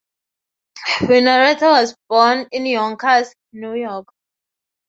[1.07, 4.07] Winnaretta was born in Yonkers, New York.